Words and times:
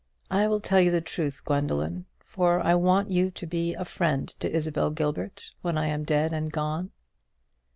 I 0.31 0.47
will 0.47 0.59
tell 0.61 0.81
you 0.81 0.89
the 0.89 0.99
truth, 0.99 1.43
Gwendoline; 1.45 2.05
for 2.25 2.59
I 2.59 2.73
want 2.73 3.11
you 3.11 3.29
to 3.29 3.45
be 3.45 3.75
a 3.75 3.85
friend 3.85 4.27
to 4.39 4.51
Isabel 4.51 4.89
Gilbert 4.89 5.51
when 5.61 5.77
I 5.77 5.89
am 5.89 6.05
dead 6.05 6.33
and 6.33 6.51
gone." 6.51 6.89